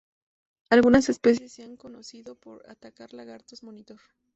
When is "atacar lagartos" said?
2.67-3.61